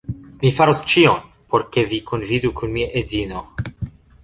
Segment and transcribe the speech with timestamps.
[0.43, 1.19] Mi faros ĉion
[1.53, 3.47] por ke vi kunvidu kun mia edzino